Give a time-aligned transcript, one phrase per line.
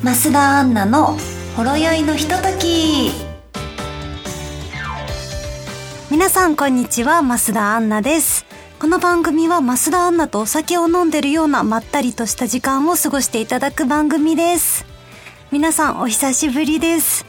[0.00, 1.18] 増田アンナの
[1.56, 3.10] ほろ酔いのひととき。
[6.08, 8.46] 皆さんこんにちは増田アンナです。
[8.78, 14.86] この番組は増田アンナとお酒を飲んでるようなまったりとした時間を過ごしていただく番組です。
[15.50, 17.26] 皆さんお久しぶりです。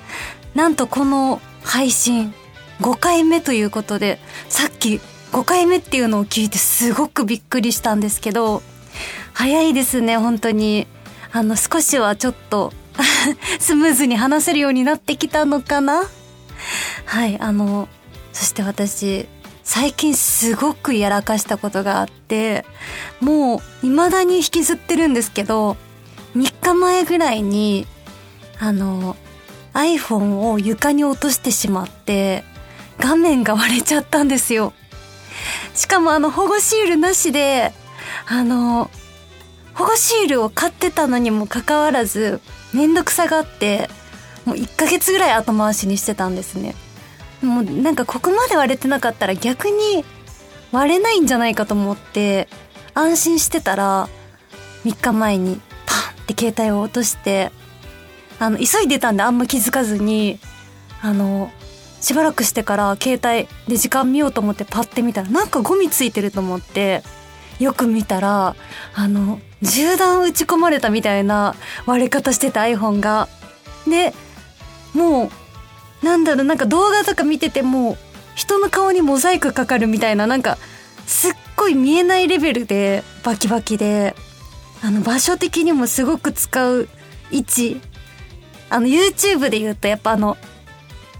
[0.53, 2.35] なんとこの配信
[2.81, 5.01] 5回目ということでさっき
[5.31, 8.61] 5回目っていうのを聞いてすごくびっくりしたんですけど
[9.33, 10.85] 早いですね本当に。
[11.31, 12.73] あの少しはちょっと
[13.59, 16.03] スムーズに話せるようになってきたのかな？
[17.05, 17.87] はいあの
[18.33, 19.27] そして私
[19.63, 22.65] 最近すごくやらかしたことがあって
[23.21, 25.77] もう未だに引きずってるんですけど
[26.35, 27.87] 3日前ぐらいに
[28.59, 29.15] あの
[29.73, 32.43] iPhone を床に落としてしまって
[32.97, 34.73] 画面が割れちゃったんですよ。
[35.73, 37.71] しかもあの保護シールなしで
[38.27, 38.89] あの
[39.79, 42.41] 保護シールを買ってたのにもかかわらず
[42.73, 43.89] めんどくさがって
[44.43, 46.75] もう1ヶ月ぐらい後回しにしてたんですね。
[47.41, 50.03] もうなんかここまで割れてなかったら逆に
[50.73, 52.49] 割れないんじゃないかと思って
[52.93, 54.09] 安心してたら
[54.83, 57.53] 3日前にパンって携帯を落として
[58.37, 60.39] あの急いでたんであんま気づかずに
[61.01, 61.51] あの
[62.01, 67.01] しばらくしてから携帯で時間見ようと思ってパッて見たらなんかゴミついてると思って
[67.59, 68.57] よく見たら
[68.93, 73.27] あの銃弾撃ち込まれたみたいな割れ方してた iPhone が。
[73.87, 74.13] で
[74.93, 75.31] も
[76.01, 77.97] うなんだろうなんか動画とか見てても
[78.35, 80.57] 人の顔にモザイクかかるみたいななんか
[81.05, 84.15] すっごい見えないレベルでバキバキで。
[84.81, 86.87] あの場所的にもすごく使う
[87.31, 87.81] 位置。
[88.69, 90.37] あの YouTube で言うとやっぱあの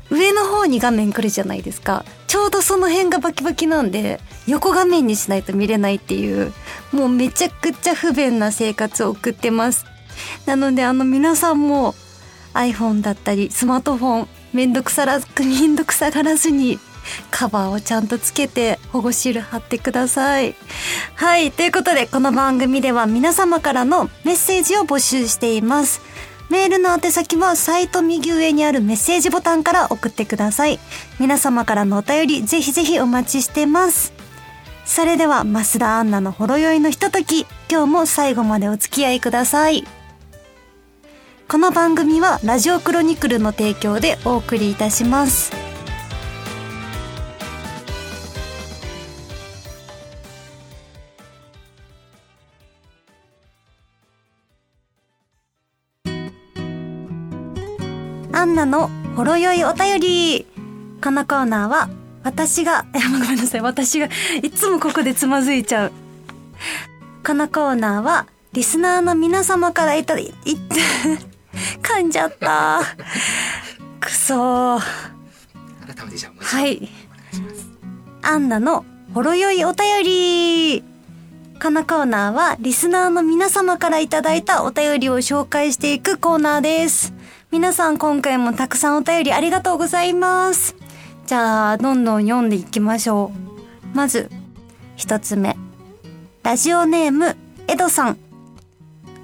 [0.09, 2.05] 上の方に画面来るじゃないですか。
[2.27, 6.53] ちょうどその辺がバキバキなんで横画面にしないと見れないっていう
[6.91, 9.85] もうめちゃくちゃ不便な生活を送ってます
[10.45, 11.95] なのであの皆さんも
[12.53, 16.80] iPhone だったりスマートフォンめんどくさら めんどくさがらずに
[17.31, 20.55] カバーをちゃんとつけて保護シール貼ってください。
[21.15, 21.52] はい。
[21.52, 26.02] ということで、この番組では皆様からのメッセージを募集しています。
[26.49, 30.80] メールの宛先はサイト右上にあるメッセージボタンから送ってください。
[31.19, 34.18] 皆様からのお便りぜひぜひお待ちしてます。
[34.89, 39.83] それでは、増田アンナのほろ酔いのひととき、今日も最後までお付き合いください。
[41.48, 45.52] この番組はラジオクロニクルの提供でお送りいたします。
[58.33, 60.48] アンナのほろ酔いお便り。
[61.04, 61.89] このコーナーは、
[62.23, 63.61] 私が、え、 ごめんなさい。
[63.61, 64.09] 私が、
[64.41, 65.91] いつもここでつまずいちゃう。
[67.25, 70.58] このコーナーは、リスナーの皆様からいただい、い、
[71.81, 72.81] 噛んじゃった。
[73.99, 74.81] くそー。
[75.95, 76.75] 改めてじゃあもう一度はい。
[76.75, 76.87] お願
[77.31, 77.69] いします。
[78.21, 80.83] アンナのほろ酔いお便り。
[81.61, 87.13] このコーナーはリスナーの皆様からいただいたお便りを紹介していくコーナーです。
[87.52, 90.75] 皆さん今回もたくさんお便りありがとうございます。
[91.29, 93.31] じゃあ、どんどん読んでいきましょ
[93.93, 93.95] う。
[93.95, 94.31] まず、
[94.95, 95.55] 一つ目。
[96.41, 98.17] ラジオネーム、エドさん。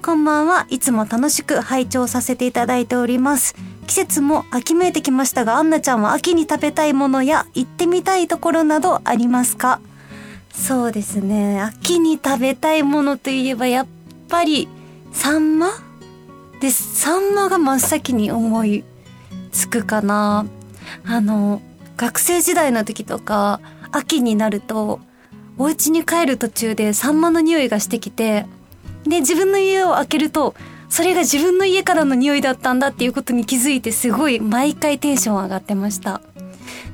[0.02, 0.66] こんばんは。
[0.70, 3.56] いつも楽しく拝聴させていただいております。
[3.88, 9.80] 季節も秋めいてきましたが、アンナちゃんは秋に食べたいものや行ってみたいところなどありますか？
[10.52, 11.60] そうですね。
[11.60, 13.86] 秋に食べたいものといえばやっ
[14.28, 14.68] ぱり
[15.10, 15.70] サンマ？
[16.60, 17.00] です。
[17.00, 18.84] サンマが真っ先に思い
[19.50, 20.46] つくかな。
[21.04, 21.60] あの、
[21.96, 25.00] 学生時代の時とか、秋になると、
[25.58, 28.46] お家に帰る途中でサンマの匂いがしてきて、
[29.04, 30.54] で、自分の家を開けると、
[30.88, 36.20] それが自分の家からの匂いだったんだっていうことに気づいてすごい毎回テンション上がってました。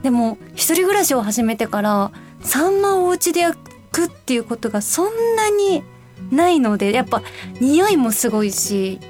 [0.03, 3.59] でも、一人暮らしを始めてから、サンマをお家で焼
[3.91, 5.83] くっていうことがそんなに
[6.31, 7.23] ないので、やっぱ
[7.61, 9.01] 匂いもすごいし、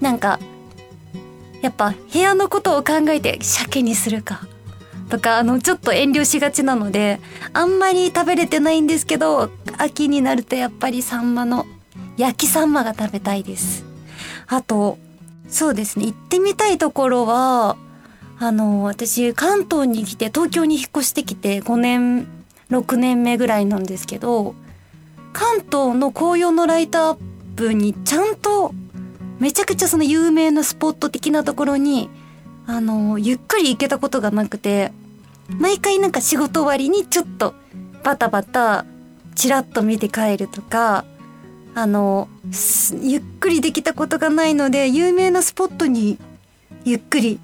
[0.00, 0.38] なんか、
[1.62, 4.46] やっぱ部屋のことを考えて鮭にするか
[5.12, 7.20] とか、あの、ちょっと遠慮しがちなので、
[7.52, 11.66] あんまり食べれてないんですけど、秋になるとやっぱりサンマの
[12.16, 13.84] 焼きサンマが食べたいです。
[14.46, 14.96] あと、
[15.50, 17.76] そうですね、行ってみたいところは、
[18.38, 22.26] あの、私、関東に来て、東京に引っ越してきて5年、
[22.70, 24.54] 6年目ぐらいなんですけど、
[25.34, 27.18] 関東の紅葉のライトアッ
[27.54, 28.72] プにちゃんと、
[29.40, 32.08] めちゃくちゃその有名なスポット的なところに、
[32.66, 34.90] あの、ゆっくり行けたことがなくて、
[35.48, 37.54] 毎回なんか仕事終わりにちょっと
[38.02, 38.84] バタバタ
[39.34, 41.04] チラッと見て帰るとか、
[41.74, 42.28] あの、
[43.00, 46.18] ゆっくりできたことがないので、有名なスポットに
[46.84, 47.40] ゆっくり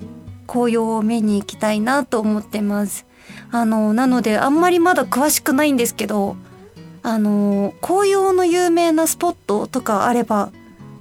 [0.46, 3.06] 紅葉を見に行きたいなと思ってます。
[3.50, 6.36] あの、なのであんまりまだ詳しくないんですけど、
[7.02, 10.50] あの、紅葉の有名なスポットとかあれば、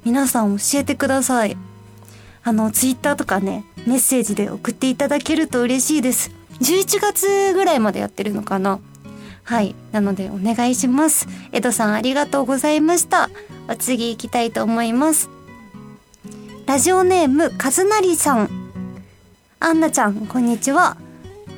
[0.05, 1.57] 皆さん教えてください。
[2.43, 6.31] あの、ツイッターとかね、メッセージで送っていただけると嬉しいです。
[6.61, 8.79] 11月ぐらいまでやってるのかな
[9.43, 9.75] はい。
[9.93, 11.27] なのでお願いします。
[11.53, 13.29] 江戸さんありがとうございました。
[13.69, 15.29] お次行きたいと思います。
[16.65, 18.49] ラジオネーム、かずなりさん。
[19.61, 20.97] アンナちゃん、こんにちは。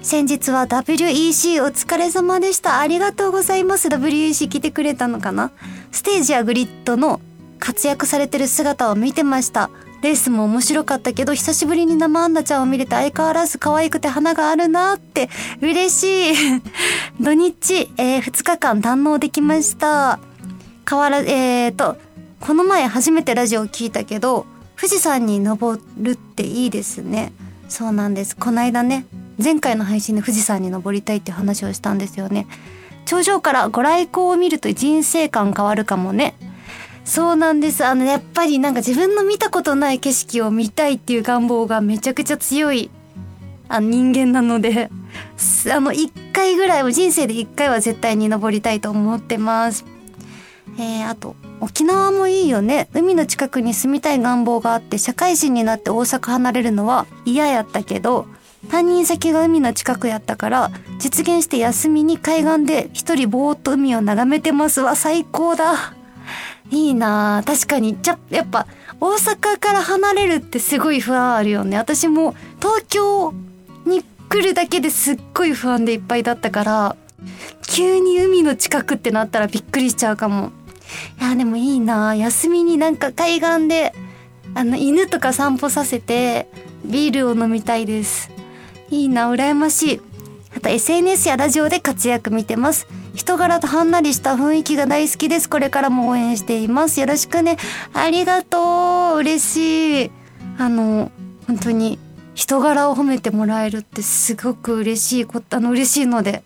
[0.04, 2.80] 先日は WEC お疲れ様でした。
[2.80, 3.88] ありがとうございます。
[3.88, 5.52] WEC 来てくれたのかな
[5.92, 7.20] ステージやグリッドの
[7.60, 9.72] 活躍されてる姿を見てました。
[10.02, 15.30] レースも面白かったけど、久しぶりに生アンナちゃんを見れて相変わらず可愛くて花があるなって
[15.62, 16.62] 嬉しい。
[17.20, 20.20] 土日、えー、2日間堪能できました。
[20.90, 21.98] 変わら、えーと、
[22.40, 24.46] この前初めてラジオを聞いたけど、
[24.78, 27.34] 富士山に登るっていいですね。
[27.68, 28.38] そうなんです。
[28.38, 29.06] この間ね、
[29.42, 32.48] 前回の配信で富士山に登りたいって話をしたんですよね。
[33.06, 36.36] 頂上からご来光を見ると人生観変わるかもね。
[37.10, 37.84] そうなんです。
[37.84, 42.92] あの、やっぱりなんか自分の見たことない景色を見たいっていう願望がめちゃくちゃ強い
[43.68, 44.92] あ人間なので、
[45.74, 49.86] あの、一回ぐらいは、人生で一回は絶対に登りたいと思ってます。
[50.78, 52.90] えー、あと、沖縄もいいよね。
[52.94, 58.28] 海の近くに住みたい願望があって、社会人になって大阪離れるのは嫌やったけど、
[58.70, 64.96] 担任先が海の近くやったから、実現して休みに海岸で一人ぼーっと海を眺めてますわ。
[64.96, 65.99] 最高だ。
[66.72, 67.98] いいな確かに。
[68.02, 68.68] じゃ、やっぱ、
[69.00, 71.78] 大阪から離れるってすごい不安あるよね。
[71.78, 73.34] 私も東京
[73.86, 76.96] に来るだけですっごい不安でいっぱいだったから、
[77.68, 80.52] 急に海の近くってなったらびっくりしちゃうかも。
[81.20, 83.94] いや、でもいいな休みになんか海岸で、
[84.56, 86.48] あの、犬とか散歩させて、
[86.86, 88.30] ビールを飲みたいです。
[88.90, 90.02] いいな羨ましい。
[90.58, 92.88] あと SNS やラジオで活躍見てます。
[93.14, 95.50] 人柄とはんなりした雰囲気が大好きです。
[95.50, 97.00] これからも応援しています。
[97.00, 97.58] よろしくね。
[97.94, 99.18] ありがとう。
[99.20, 100.12] 嬉しい。
[100.58, 101.12] あの、
[101.48, 102.00] 本当に
[102.36, 106.44] 人柄を褒めてもらえるってすごく嬉しいこと、あの、嬉しいので、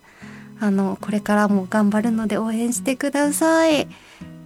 [0.59, 3.87] あの、これからも頑張るので応援してください。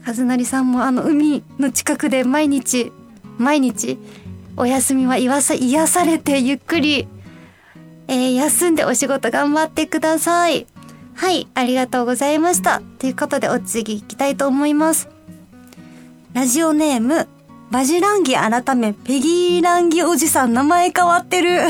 [0.06, 2.92] 和成さんもあの、海の近くで毎日、
[3.38, 4.00] 毎日、
[4.56, 7.08] お休みは癒さ、癒されてゆっくり、
[8.08, 10.66] えー、休んでお仕事頑張ってください。
[11.18, 12.82] はい、ありがとうございました。
[13.00, 15.10] ということで、お次行きたいと思います。
[16.34, 17.28] ラジオネーム、
[17.72, 21.64] バジランギ改め、ペギーランギおじさん名前変わってる。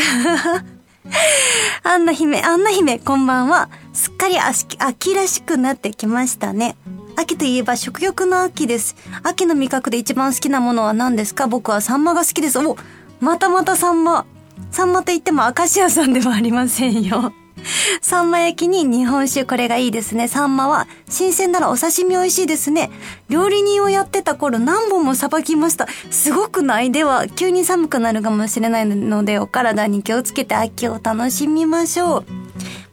[1.84, 3.70] アンナ姫、アンナ姫、こんばんは。
[3.94, 6.76] すっかり秋らしくなってきましたね。
[7.16, 8.96] 秋といえば食欲の秋です。
[9.24, 11.48] 秋の味覚で一番好きなものは何ですか？
[11.48, 12.60] 僕はサンマが好きです。
[12.60, 12.78] お
[13.22, 14.26] またまたサンマ。
[14.70, 17.34] サンマといってもアカシアさんではありませんよ。
[18.02, 20.28] サンマ焼きに日本酒、これがいいですね。
[20.28, 22.90] サンマは、新鮮ならお刺身美味しいですね。
[23.30, 25.88] 料理人をやってた頃何本もさばきました。
[26.12, 32.26] すごくないでは、急に寒くなるかもしれないので、お体に気をつけて秋を楽しみましょう。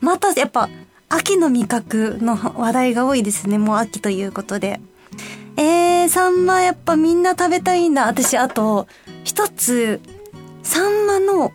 [0.00, 0.69] また、やっぱ、
[1.09, 3.59] 秋の味覚の話題が多いですね。
[3.59, 4.81] もう秋ということで。
[5.56, 8.06] えー、サンマやっぱみんな食べたいんだ。
[8.06, 8.88] 私、あと、
[9.23, 10.00] 一つ、
[10.64, 11.52] サンマの、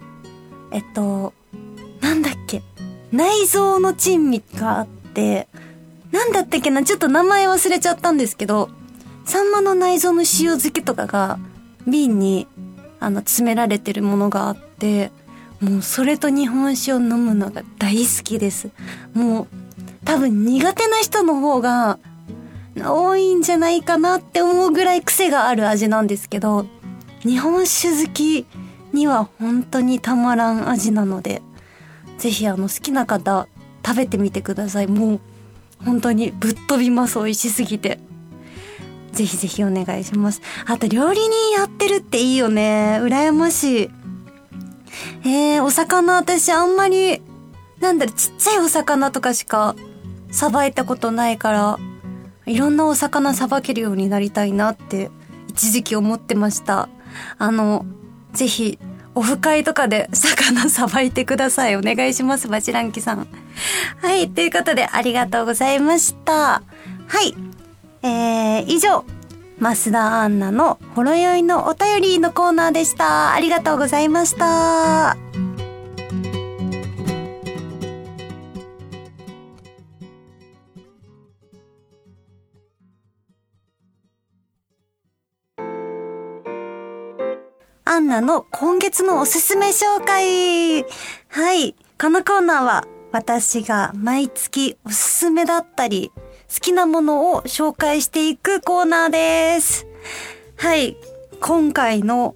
[0.71, 1.33] えっと、
[3.11, 5.47] 内臓の珍味があって、
[6.11, 8.69] なんだったっけな、ちょっと名前忘れちゃったんですけど、
[9.25, 11.39] サンマの内臓の塩漬けとかが
[11.87, 12.47] 瓶に
[12.99, 15.11] あの詰められてるものがあって、
[15.61, 18.69] もうそれと日本酒を飲むのが大好きです。
[19.13, 19.47] もう
[20.05, 21.99] 多分苦手な人の方が
[22.77, 26.65] 多いんじゃないかなって思うぐらい癖がある味なんですけど、
[27.21, 28.45] 日本酒好き
[28.93, 31.41] には本当にたまらん味なので、
[32.19, 33.47] ぜひあの好きな方
[33.83, 34.87] 食べてみてください。
[34.87, 35.19] もう
[35.83, 37.17] 本当にぶっ飛びます。
[37.17, 37.99] 美味しすぎて。
[39.11, 40.41] ぜひぜひお願いします。
[40.65, 42.99] あと料理人やってるっていいよね。
[43.01, 43.89] 羨ましい。
[45.23, 47.21] えー、お魚私あんまり
[47.79, 49.75] なんだろちっちゃいお魚とかしか
[50.31, 51.79] さばいたことないから
[52.45, 55.09] いろんなお魚さばけるようになりたいなって
[55.47, 56.89] 一時期思ってました。
[57.37, 57.85] あの
[58.33, 58.77] ぜひ
[59.15, 61.75] オフ会とかで魚さばいてください。
[61.75, 63.27] お願いします、バチランキさん。
[64.01, 66.33] はい、ということでありがとうございました。
[66.33, 66.61] は
[67.21, 67.35] い。
[68.01, 69.03] えー、以上、
[69.59, 73.33] 増田アンナのほろ酔いのお便りのコーナーでした。
[73.33, 75.28] ありがとうございました。
[87.99, 90.83] ンナの今月のおすすめ紹介。
[91.27, 91.75] はい。
[91.99, 96.11] このコーナーは私が毎月おすすめだったり、
[96.53, 99.85] 好きなものを紹介していくコーナーです。
[100.57, 100.95] はい。
[101.41, 102.35] 今回の、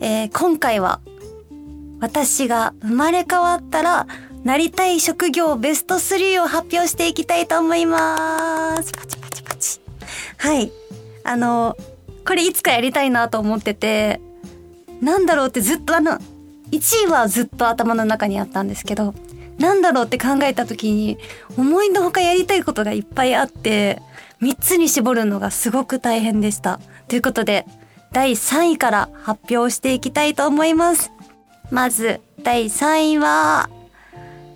[0.00, 1.00] えー今回は
[2.00, 4.06] 私が生まれ変わったら
[4.44, 8.92] なりたい職業ベスト3を発表していきたいと思います。
[8.92, 9.80] パチパチパチ。
[10.38, 10.72] はい。
[11.22, 11.76] あの、
[12.26, 14.20] これいつかやりたいなと思ってて、
[15.00, 16.18] なんだろうってずっとあの、
[16.70, 19.14] 1位はずっと頭の中にあったんですけど、
[19.58, 21.18] なんだろうって考えた時に、
[21.56, 24.02] 思いのほかやりたいことがいっぱいあって、
[24.42, 26.80] 3つに絞るのがすごく大変でした。
[27.08, 27.66] ということで、
[28.12, 31.12] 第3位から発表していきたいと思います。
[31.70, 33.70] まず、第3位は、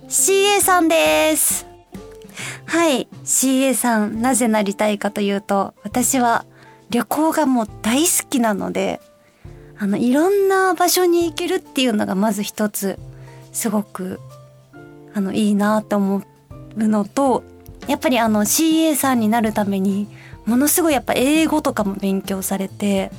[0.09, 1.67] CA さんです。
[2.65, 3.07] はい。
[3.23, 6.45] CA さん、なぜなりたいかというと、私は
[6.89, 9.01] 旅行がもう大好きなので、
[9.79, 12.99] あの、いろんな場所に行けるっていうのがまず一つ、
[13.53, 14.19] すごく、
[15.13, 16.21] あの、いいなと思
[16.75, 17.43] うのと、
[17.87, 20.07] やっぱりあの CA さんになるために、
[20.45, 23.09] ものすごいやっぱ英語とかも勉強されて、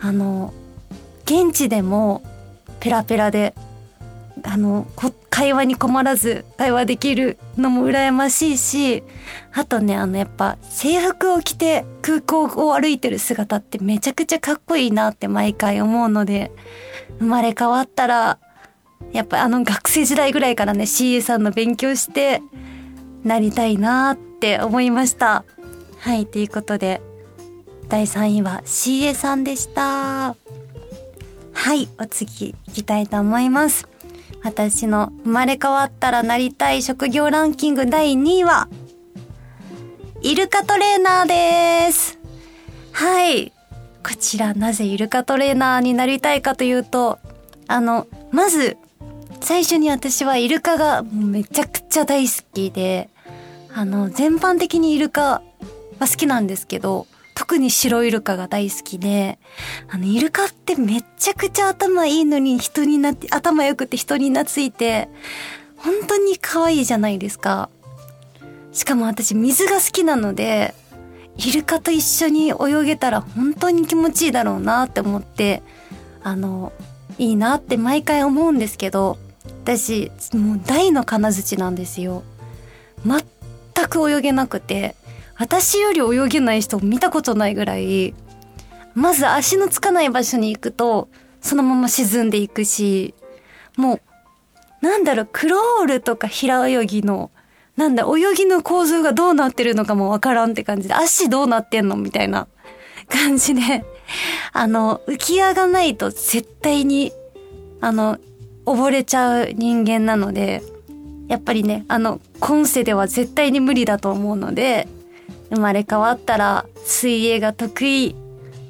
[0.00, 0.54] あの、
[1.24, 2.22] 現地でも
[2.78, 3.54] ペラペラで、
[4.42, 4.86] あの、
[5.30, 9.02] 会話に困らず会話できるのも羨ましいし、
[9.52, 16.52] あとね、あのやっぱ制服を着て空港を歩いてる姿ってめちゃくちゃかっこいいなって毎回思うので、
[17.18, 18.38] 生まれ変わったら、
[19.12, 22.42] やっぱあの学生時代ぐらいからね、CA さんの勉強して、
[23.24, 25.44] なりたいなって思いました。
[25.98, 27.00] はい、ということで、
[27.88, 30.34] 第3位は CA さんでした。
[31.52, 33.91] はい、お次行きたいと思います。
[34.42, 38.68] 私の生まれ変わったらなりたい職業ランキング第2位は、
[40.20, 41.28] イルカトレーナー
[41.86, 42.18] です。
[42.92, 43.52] はい。
[44.04, 47.20] こちらなぜイルカトレーナーになりたいかというと、
[47.68, 48.76] あの、まず、
[49.40, 53.10] 最初に私はイルカがめちゃくちゃ大好きで、
[53.72, 55.42] あの、全般的にイルカは
[56.00, 59.38] 好きなんですけど、特に白イルカが大好きで、
[59.88, 65.08] あの、イルカってめちゃくちゃ頭いいのに人になって、頭良くて人に懐いて、
[65.76, 67.70] 本当に可愛いじゃないですか。
[68.72, 70.74] しかも私水が好きなので、
[71.36, 75.62] イルカと一緒に泳げたら本当に気持ちいいだろうなって思って、
[76.22, 76.72] あの、
[77.18, 79.18] いいなって毎回思うんですけど、
[79.64, 82.22] 私、もう大の金槌なんですよ。
[83.04, 84.94] 全く泳げなくて、
[85.36, 88.14] 私より泳げない人見たことないぐらい、
[88.94, 91.08] まず足のつかない場所に行くと、
[91.40, 93.14] そのまま沈んでいくし、
[93.76, 97.30] もう、なんだろう、クロールとか平泳ぎの、
[97.76, 102.48] なんだ、泳ぎの構造がどうなってるのかもわからんって感じで、足どうなってんのみたいな
[103.08, 103.84] 感じで、
[104.52, 107.12] あの、浮き上がないと絶対に、
[107.80, 108.18] あの、
[108.66, 110.62] 溺れちゃう人間なので、
[111.28, 114.86] やっぱりね、あの、今世では絶対に無理だと思うので、
[115.52, 118.16] 生まれ変わったら水泳が得意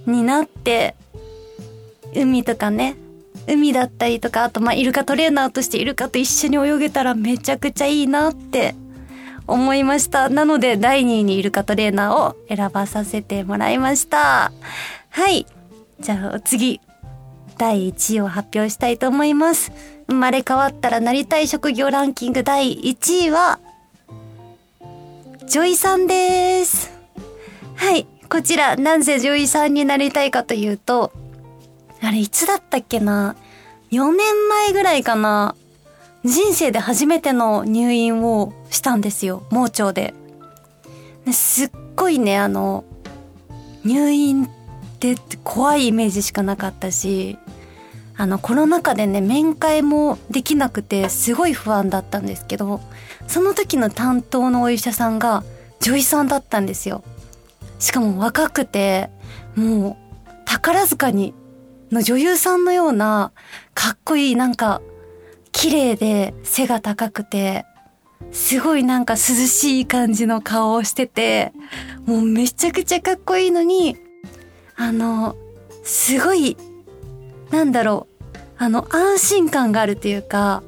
[0.06, 0.96] になって、
[2.14, 2.96] 海とかね、
[3.46, 8.74] 海だったりとか、あとまあイルカトレーナーとしてイルカと一緒に泳げたらめちゃくちゃいいなって
[9.46, 10.28] 思いました。
[10.28, 14.52] なので第2位にイルカトレーナーを選ばさせてもらいました。
[15.10, 15.46] はい。
[16.00, 16.80] じゃあ次、
[17.58, 19.72] 第1位を発表したいと思います。
[20.08, 23.60] 生まれ変わったらなりたい職業ランキング第1位は、
[25.46, 26.90] 女医さんです。
[27.74, 28.06] はい。
[28.28, 31.12] こちら、なぜ女医さんになりたいかというと、
[32.00, 33.36] あれ、いつだったっけな
[33.90, 35.54] ?4 年前ぐらいかな
[36.24, 39.42] 人生で初めての入院をしたんですよ。
[39.50, 39.92] 盲腸。
[39.92, 40.14] で
[41.30, 42.84] すっごいね、あの、
[43.84, 44.48] 入院っ
[44.98, 47.36] て怖いイメージしかなかったし、
[48.16, 52.80] あの、コロナ禍でね、面会もできなくて、すごい不安だったんですけど、
[53.26, 55.44] その時の担当のお医者さんが、
[55.80, 57.02] 女医さんだったんですよ。
[57.78, 59.10] しかも若くて、
[59.56, 61.34] もう、宝塚に、
[61.90, 63.32] の女優さんのような、
[63.74, 64.82] かっこいい、なんか、
[65.50, 67.64] 綺麗で背が高くて、
[68.30, 71.52] すごいなんか涼しい感じの顔をしてて、
[72.06, 73.96] もうめちゃくちゃかっこいいのに、
[74.76, 75.36] あの、
[75.82, 76.56] すごい、
[77.52, 80.62] なんだろう、あの、安心感があるっていうか、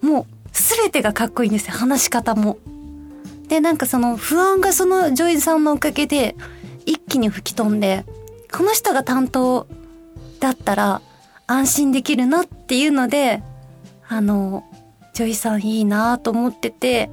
[0.00, 2.58] もう、すべてがかっこいいんですよ、話し方も。
[3.48, 6.34] で、なんかその不安がその女優さんのおかげで、
[6.86, 8.04] 一気に吹き飛んで、
[8.52, 9.66] この人が担当
[10.40, 11.02] だったら
[11.46, 13.42] 安心できるなっていうので、
[14.08, 14.64] あの、
[15.14, 17.10] 女医さんいいなと思ってて、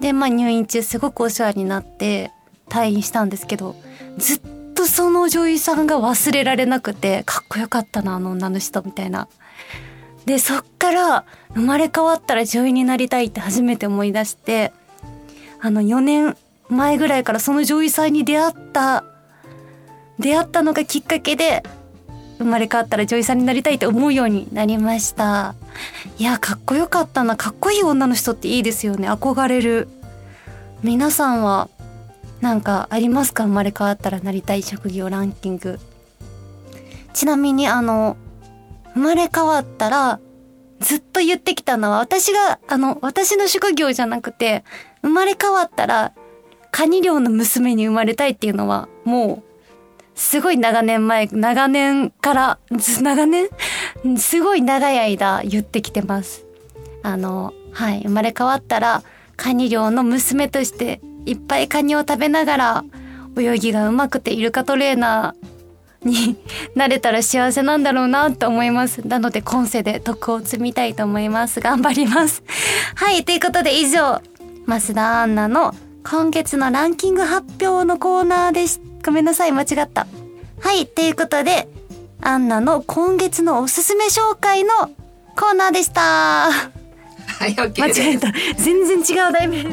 [0.00, 2.30] で、まあ入院中すごくお世話になって
[2.68, 3.74] 退院したんですけど、
[4.18, 4.40] ずっ
[4.76, 9.26] とその女優さんが忘れられなくて、かっこよかったな、あの女の人みたいな。
[10.26, 14.72] で、そっから生まれ変わったら女優になりたいって初めて思い出して、
[15.60, 16.36] あの4年
[16.68, 19.04] 前ぐらいからその女優さんに出会った、
[20.18, 21.62] 出会ったのがきっかけで、
[22.38, 25.54] 生まれ変わったら女優さんになりたいって思うようになりました。
[26.18, 27.36] いや、かっこよかったな。
[27.36, 29.10] かっこいい女の人っていいですよね。
[29.10, 29.88] 憧れる。
[30.82, 31.70] 皆さんは
[32.40, 33.44] なんかありますか？
[33.44, 35.78] 生まれ変わったらなりたい職業ランキング。
[37.12, 38.16] ちなみにあの、
[38.94, 40.20] 生まれ変わったら
[40.80, 44.64] ずっと言ってきたのは私が、あの、私の職業じゃなくて、
[45.02, 46.12] 生まれ変わったら
[46.70, 53.48] カニ漁の娘に生まれたいっていうのはもうすごい長年前、長年から、ず長年？
[54.18, 56.44] すごい長い間言ってきてます。
[57.02, 59.02] あの、はい、生まれ変わったら、
[59.36, 62.84] カニ漁の娘としていっぱいカニを食べながら、
[63.36, 65.56] 泳ぎが上手くてイルカトレーナー
[66.06, 66.36] に
[66.74, 69.06] なれたら幸せなんだろうなと思います。
[69.06, 71.60] なので今世で徳を積みたいと思います。
[71.60, 72.42] 頑張ります。
[72.94, 74.22] はい、ということで以上、
[74.66, 78.86] 増田アンナの今月のランキング発表のコーナーでした。
[79.06, 80.06] ごめんなさい、間違った。
[80.60, 81.68] はい、ということで、
[82.20, 84.90] アンナの今月のおすすめ紹介の
[85.36, 86.00] コーナーでした。
[86.00, 86.50] は
[87.46, 88.32] い、OK 間違えた。
[88.56, 89.64] 全然違う題名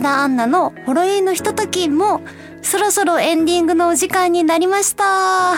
[0.00, 2.20] 田アンナのほろ酔いのひとときも
[2.62, 5.54] そろそろエンディングのお時間になりました。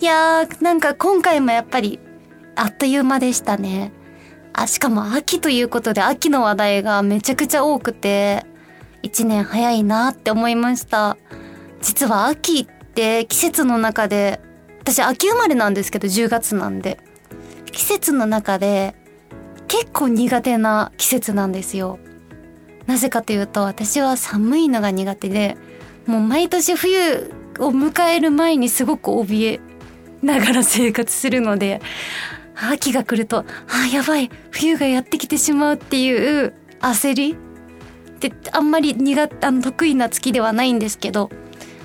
[0.00, 1.98] いやー、なんか今回もやっぱり
[2.54, 3.92] あっという間でしたね。
[4.52, 8.44] あ、しかも秋ということで秋の話題がめちゃくちゃ多くて、
[9.02, 11.16] 一年早いなって思いました。
[11.80, 14.40] 実は秋って季節の中で、
[14.80, 16.98] 私秋生まれなんですけど10月なんで、
[17.72, 18.94] 季節の中で
[19.68, 21.98] 結構苦手な季節なんですよ。
[22.86, 25.56] なぜかというと私は寒いのが苦手で、
[26.06, 29.60] もう毎年冬を迎える前にすごく怯え
[30.22, 31.80] ながら生活するので、
[32.54, 37.36] 秋が来ると、あ、やばい、冬がやってきてしまうっていう焦りっ
[38.30, 41.30] てあんまり苦あの得意な月ではないんですけど、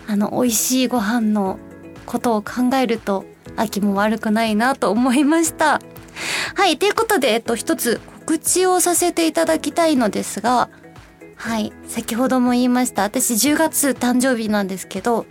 [0.08, 1.60] あの、美味しいご飯の
[2.06, 5.82] ことを考えると、秋も悪くないなと思いました。
[6.56, 10.70] はい、ということで、えっと、一つ告知をさせていただきたいのですが、
[11.38, 11.72] はい。
[11.88, 13.04] 先ほども言いました。
[13.04, 15.26] 私10月誕生日なんですけど、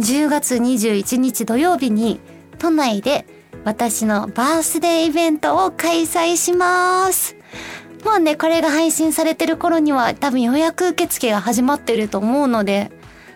[0.00, 2.18] 10月21日土曜日に
[2.58, 3.26] 都内で
[3.64, 7.36] 私のバースデーイベントを開催します。
[8.04, 12.90] もうね、これが配信されてる頃には多分予約受付が始まってると思うので、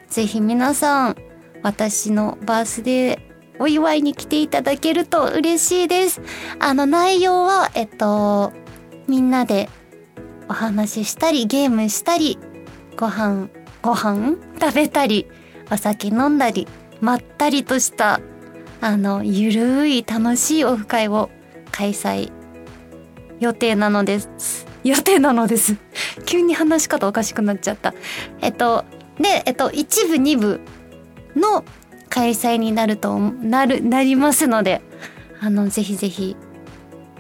[0.09, 1.17] ぜひ皆さん、
[1.63, 6.21] 私のバースデーお祝いに来ていただけると嬉しいです。
[6.59, 8.53] あの内容は、えっと、
[9.07, 9.69] みんなで
[10.49, 12.39] お話ししたりゲームしたり
[12.97, 13.49] ご飯
[13.83, 14.37] ご飯？
[14.61, 15.27] 食べたり
[15.71, 16.67] お酒飲んだり
[17.01, 18.21] まったりとした
[18.81, 21.31] あのゆるい楽しいオフ会を
[21.71, 22.33] 開催
[23.41, 24.67] 予定なのです。
[24.85, 25.77] 予定なのです。
[26.27, 27.95] 急に話し方おかしくなっちゃった。
[28.41, 28.85] えっと
[29.21, 30.61] でえっと一部二部
[31.37, 31.65] の
[32.09, 34.81] 開催になるとなるなりますので
[35.41, 36.37] あのぜひぜひ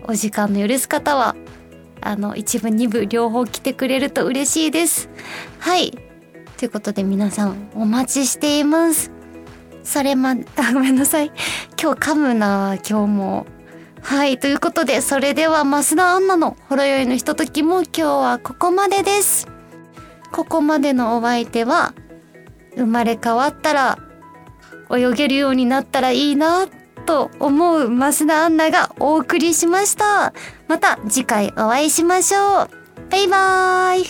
[0.06, 1.36] お時間の許す方は
[2.00, 5.08] あの、一部、二部、両方来てくれると嬉しいです。
[5.58, 5.92] はい。
[6.56, 9.12] ということで皆さん、お待ちしています。
[9.84, 11.32] それま、 あ、ごめんなさい。
[11.80, 13.46] 今日噛むな、今日も。
[14.02, 14.38] はい。
[14.38, 19.48] ということで、それでは、増田アンナのほろ酔いのひとときも今日はここまでです。
[20.32, 21.94] ここまでのお相手は、
[22.76, 23.98] 生まれ変わったら、
[24.90, 26.66] 泳げるようになったらいいな、
[27.09, 30.35] と思う増田アンナがお送りしました。
[30.68, 32.71] また次回お会いしましょう。
[33.11, 34.05] バイバーイ。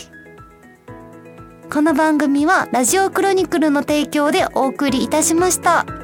[1.71, 5.98] この番組はラジオクロニクルの提供でお送りいたしました。